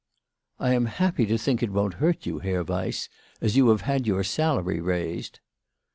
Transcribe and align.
"I 0.59 0.73
am 0.73 0.87
happy 0.87 1.27
to 1.27 1.37
think 1.37 1.61
it 1.61 1.69
won't 1.69 1.93
hurt 2.01 2.25
you, 2.25 2.39
Herr 2.39 2.63
Weiss, 2.63 3.07
as 3.39 3.55
you 3.55 3.69
have 3.69 3.81
had 3.81 4.07
your 4.07 4.23
salary 4.23 4.79
raised." 4.81 5.39